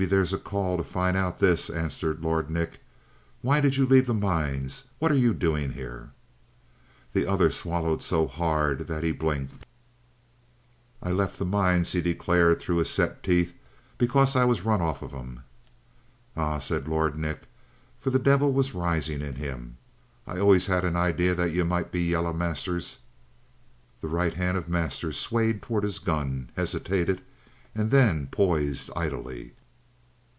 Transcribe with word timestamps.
"Maybe 0.01 0.09
there's 0.09 0.33
a 0.33 0.39
call 0.39 0.77
to 0.77 0.83
find 0.83 1.15
out 1.15 1.37
this," 1.37 1.69
answered 1.69 2.23
Lord 2.23 2.49
Nick. 2.49 2.79
"Why 3.43 3.61
did 3.61 3.77
you 3.77 3.85
leave 3.85 4.07
the 4.07 4.15
mines? 4.15 4.85
What 4.97 5.11
are 5.11 5.15
you 5.15 5.31
doing 5.31 5.69
up 5.69 5.75
here?" 5.75 6.09
The 7.13 7.27
other 7.27 7.51
swallowed 7.51 8.01
so 8.01 8.25
hard 8.25 8.87
that 8.87 9.03
he 9.03 9.11
blinked. 9.11 9.63
"I 11.03 11.11
left 11.11 11.37
the 11.37 11.45
mines," 11.45 11.91
he 11.91 12.01
declared 12.01 12.59
through 12.59 12.77
his 12.77 12.89
set 12.89 13.21
teeth, 13.21 13.53
"because 13.99 14.35
I 14.35 14.43
was 14.43 14.65
run 14.65 14.81
off 14.81 15.03
'em." 15.03 15.41
"Ah," 16.35 16.57
said 16.57 16.87
Lord 16.87 17.15
Nick, 17.15 17.41
for 17.99 18.09
the 18.09 18.17
devil 18.17 18.51
was 18.51 18.73
rising 18.73 19.21
in 19.21 19.35
him, 19.35 19.77
"I 20.25 20.39
always 20.39 20.65
had 20.65 20.83
an 20.83 20.95
idea 20.95 21.35
that 21.35 21.51
you 21.51 21.63
might 21.63 21.91
be 21.91 22.01
yellow, 22.01 22.33
Masters." 22.33 23.01
The 24.01 24.07
right 24.07 24.33
hand 24.33 24.57
of 24.57 24.67
Masters 24.67 25.19
swayed 25.19 25.61
toward 25.61 25.83
his 25.83 25.99
gun, 25.99 26.49
hesitated, 26.55 27.21
and 27.75 27.91
then 27.91 28.25
poised 28.31 28.89
idly. 28.95 29.53